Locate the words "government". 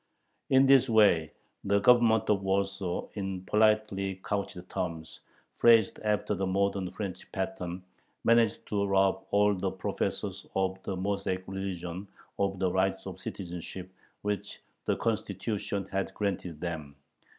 1.77-2.27